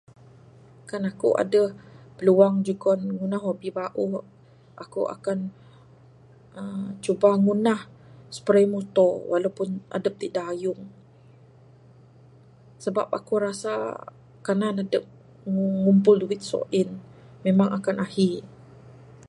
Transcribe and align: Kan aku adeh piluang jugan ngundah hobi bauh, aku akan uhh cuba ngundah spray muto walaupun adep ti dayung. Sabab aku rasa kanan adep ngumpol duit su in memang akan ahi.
Kan 0.89 1.01
aku 1.11 1.29
adeh 1.41 1.69
piluang 2.17 2.55
jugan 2.67 2.99
ngundah 3.15 3.41
hobi 3.47 3.69
bauh, 3.77 4.13
aku 4.83 5.01
akan 5.15 5.39
uhh 6.59 6.87
cuba 7.05 7.29
ngundah 7.43 7.81
spray 8.37 8.65
muto 8.73 9.07
walaupun 9.31 9.67
adep 9.97 10.13
ti 10.21 10.27
dayung. 10.37 10.81
Sabab 12.83 13.07
aku 13.17 13.33
rasa 13.47 13.73
kanan 14.45 14.75
adep 14.83 15.03
ngumpol 15.85 16.15
duit 16.21 16.41
su 16.49 16.59
in 16.79 16.89
memang 17.45 17.69
akan 17.77 17.97
ahi. 18.05 18.29